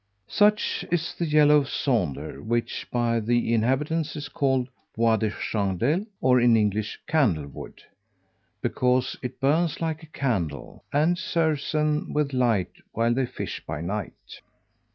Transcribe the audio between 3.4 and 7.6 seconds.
inhabitants is called bois de chandel, or, in English, candle